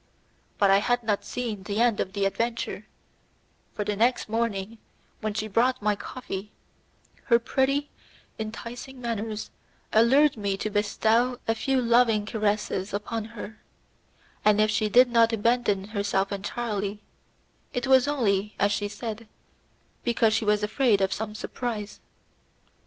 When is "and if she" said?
14.43-14.89